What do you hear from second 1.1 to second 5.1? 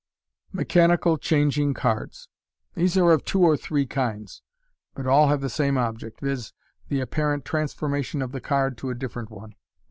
Changing Cards.— These are of two or three kinds, but